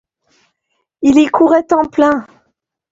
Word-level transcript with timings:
Il 1.03 1.19
y 1.19 1.27
courait 1.27 1.71
en 1.73 1.85
plein. 1.85 2.25